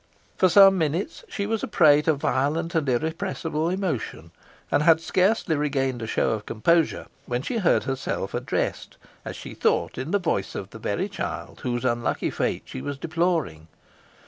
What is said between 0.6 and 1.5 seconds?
minutes she